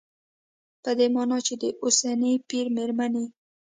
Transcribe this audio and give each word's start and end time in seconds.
په 0.83 0.91
دې 0.97 1.07
مانا 1.15 1.37
چې 1.47 1.53
د 1.61 1.63
اوسني 1.83 2.33
پېر 2.49 2.65
مېرمنې 2.77 3.25